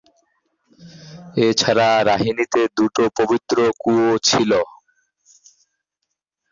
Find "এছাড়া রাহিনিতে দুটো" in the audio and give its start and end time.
1.47-3.03